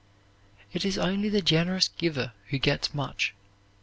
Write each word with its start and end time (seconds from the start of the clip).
It 0.73 0.83
is 0.83 0.97
only 0.97 1.29
the 1.29 1.43
generous 1.43 1.87
giver 1.89 2.31
who 2.49 2.57
gets 2.57 2.91
much. 2.95 3.35